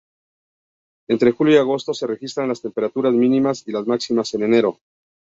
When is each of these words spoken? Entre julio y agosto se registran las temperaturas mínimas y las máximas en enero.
Entre 1.09 1.29
julio 1.31 1.53
y 1.53 1.57
agosto 1.59 1.93
se 1.93 2.07
registran 2.07 2.47
las 2.47 2.63
temperaturas 2.63 3.13
mínimas 3.13 3.67
y 3.67 3.71
las 3.71 3.85
máximas 3.85 4.33
en 4.33 4.41
enero. 4.41 4.79